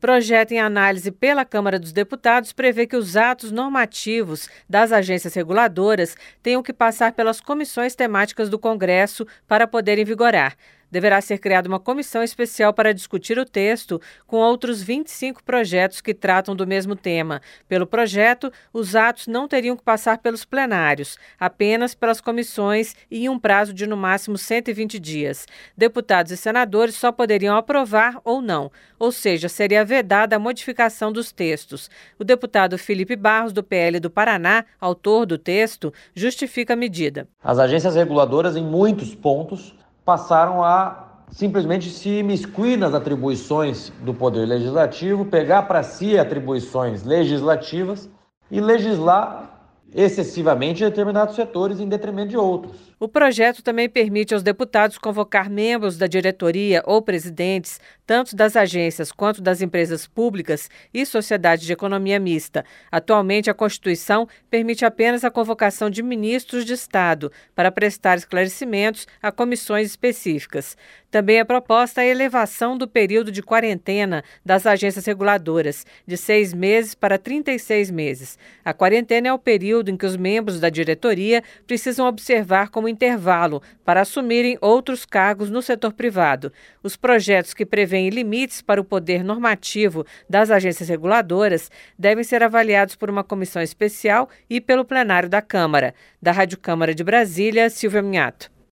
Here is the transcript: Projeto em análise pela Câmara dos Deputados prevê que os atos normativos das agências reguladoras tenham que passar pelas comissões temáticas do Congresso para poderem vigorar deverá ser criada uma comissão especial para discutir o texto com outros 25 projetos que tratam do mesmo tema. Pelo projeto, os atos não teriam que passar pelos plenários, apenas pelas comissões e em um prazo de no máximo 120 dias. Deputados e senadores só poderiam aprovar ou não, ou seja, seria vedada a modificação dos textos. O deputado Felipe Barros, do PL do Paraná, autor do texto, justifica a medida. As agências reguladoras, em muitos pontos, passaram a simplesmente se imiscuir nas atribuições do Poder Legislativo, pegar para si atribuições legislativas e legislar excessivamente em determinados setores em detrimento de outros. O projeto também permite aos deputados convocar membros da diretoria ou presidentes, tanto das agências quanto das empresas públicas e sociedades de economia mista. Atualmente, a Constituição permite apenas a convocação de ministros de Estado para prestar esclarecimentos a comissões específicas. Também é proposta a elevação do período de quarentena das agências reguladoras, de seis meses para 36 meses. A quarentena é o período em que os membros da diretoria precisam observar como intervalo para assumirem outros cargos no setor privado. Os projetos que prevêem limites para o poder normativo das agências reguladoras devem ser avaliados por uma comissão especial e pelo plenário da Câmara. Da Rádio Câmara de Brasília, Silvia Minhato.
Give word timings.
Projeto 0.00 0.52
em 0.52 0.60
análise 0.60 1.10
pela 1.10 1.44
Câmara 1.44 1.78
dos 1.78 1.92
Deputados 1.92 2.52
prevê 2.52 2.86
que 2.86 2.96
os 2.96 3.16
atos 3.16 3.50
normativos 3.50 4.48
das 4.68 4.92
agências 4.92 5.34
reguladoras 5.34 6.16
tenham 6.40 6.62
que 6.62 6.72
passar 6.72 7.12
pelas 7.12 7.40
comissões 7.40 7.96
temáticas 7.96 8.48
do 8.48 8.60
Congresso 8.60 9.26
para 9.46 9.66
poderem 9.66 10.04
vigorar 10.04 10.56
deverá 10.90 11.20
ser 11.20 11.38
criada 11.38 11.68
uma 11.68 11.80
comissão 11.80 12.22
especial 12.22 12.72
para 12.72 12.94
discutir 12.94 13.38
o 13.38 13.44
texto 13.44 14.00
com 14.26 14.36
outros 14.36 14.82
25 14.82 15.42
projetos 15.42 16.00
que 16.00 16.14
tratam 16.14 16.54
do 16.54 16.66
mesmo 16.66 16.96
tema. 16.96 17.40
Pelo 17.68 17.86
projeto, 17.86 18.52
os 18.72 18.94
atos 18.96 19.26
não 19.26 19.48
teriam 19.48 19.76
que 19.76 19.82
passar 19.82 20.18
pelos 20.18 20.44
plenários, 20.44 21.18
apenas 21.38 21.94
pelas 21.94 22.20
comissões 22.20 22.94
e 23.10 23.24
em 23.24 23.28
um 23.28 23.38
prazo 23.38 23.72
de 23.72 23.86
no 23.86 23.96
máximo 23.96 24.38
120 24.38 24.98
dias. 24.98 25.46
Deputados 25.76 26.32
e 26.32 26.36
senadores 26.36 26.94
só 26.94 27.12
poderiam 27.12 27.56
aprovar 27.56 28.20
ou 28.24 28.40
não, 28.40 28.70
ou 28.98 29.12
seja, 29.12 29.48
seria 29.48 29.84
vedada 29.84 30.36
a 30.36 30.38
modificação 30.38 31.12
dos 31.12 31.32
textos. 31.32 31.90
O 32.18 32.24
deputado 32.24 32.78
Felipe 32.78 33.16
Barros, 33.16 33.52
do 33.52 33.62
PL 33.62 34.00
do 34.00 34.10
Paraná, 34.10 34.64
autor 34.80 35.26
do 35.26 35.38
texto, 35.38 35.92
justifica 36.14 36.72
a 36.72 36.76
medida. 36.76 37.28
As 37.42 37.58
agências 37.58 37.94
reguladoras, 37.94 38.56
em 38.56 38.64
muitos 38.64 39.14
pontos, 39.14 39.74
passaram 40.08 40.64
a 40.64 41.04
simplesmente 41.30 41.90
se 41.90 42.08
imiscuir 42.08 42.78
nas 42.78 42.94
atribuições 42.94 43.92
do 44.00 44.14
Poder 44.14 44.46
Legislativo, 44.46 45.26
pegar 45.26 45.64
para 45.64 45.82
si 45.82 46.18
atribuições 46.18 47.04
legislativas 47.04 48.08
e 48.50 48.58
legislar 48.58 49.47
excessivamente 49.94 50.82
em 50.82 50.86
determinados 50.86 51.34
setores 51.34 51.80
em 51.80 51.88
detrimento 51.88 52.28
de 52.28 52.36
outros. 52.36 52.88
O 53.00 53.08
projeto 53.08 53.62
também 53.62 53.88
permite 53.88 54.34
aos 54.34 54.42
deputados 54.42 54.98
convocar 54.98 55.48
membros 55.48 55.96
da 55.96 56.06
diretoria 56.06 56.82
ou 56.84 57.00
presidentes, 57.00 57.80
tanto 58.04 58.34
das 58.34 58.56
agências 58.56 59.12
quanto 59.12 59.40
das 59.40 59.62
empresas 59.62 60.06
públicas 60.06 60.68
e 60.92 61.06
sociedades 61.06 61.64
de 61.64 61.72
economia 61.72 62.18
mista. 62.18 62.64
Atualmente, 62.90 63.48
a 63.48 63.54
Constituição 63.54 64.26
permite 64.50 64.84
apenas 64.84 65.24
a 65.24 65.30
convocação 65.30 65.88
de 65.88 66.02
ministros 66.02 66.64
de 66.64 66.72
Estado 66.72 67.30
para 67.54 67.70
prestar 67.70 68.18
esclarecimentos 68.18 69.06
a 69.22 69.30
comissões 69.30 69.86
específicas. 69.86 70.76
Também 71.10 71.38
é 71.38 71.44
proposta 71.44 72.02
a 72.02 72.06
elevação 72.06 72.76
do 72.76 72.86
período 72.86 73.32
de 73.32 73.42
quarentena 73.42 74.22
das 74.44 74.66
agências 74.66 75.06
reguladoras, 75.06 75.86
de 76.06 76.18
seis 76.18 76.52
meses 76.52 76.94
para 76.94 77.16
36 77.16 77.90
meses. 77.90 78.38
A 78.62 78.74
quarentena 78.74 79.28
é 79.28 79.32
o 79.32 79.38
período 79.38 79.90
em 79.90 79.96
que 79.96 80.04
os 80.04 80.18
membros 80.18 80.60
da 80.60 80.68
diretoria 80.68 81.42
precisam 81.66 82.06
observar 82.06 82.68
como 82.68 82.88
intervalo 82.88 83.62
para 83.86 84.02
assumirem 84.02 84.58
outros 84.60 85.06
cargos 85.06 85.48
no 85.48 85.62
setor 85.62 85.94
privado. 85.94 86.52
Os 86.82 86.94
projetos 86.94 87.54
que 87.54 87.64
prevêem 87.64 88.10
limites 88.10 88.60
para 88.60 88.80
o 88.80 88.84
poder 88.84 89.24
normativo 89.24 90.04
das 90.28 90.50
agências 90.50 90.90
reguladoras 90.90 91.70
devem 91.98 92.22
ser 92.22 92.42
avaliados 92.42 92.96
por 92.96 93.08
uma 93.08 93.24
comissão 93.24 93.62
especial 93.62 94.28
e 94.50 94.60
pelo 94.60 94.84
plenário 94.84 95.28
da 95.28 95.40
Câmara. 95.40 95.94
Da 96.20 96.32
Rádio 96.32 96.58
Câmara 96.58 96.94
de 96.94 97.02
Brasília, 97.02 97.70
Silvia 97.70 98.02
Minhato. 98.02 98.57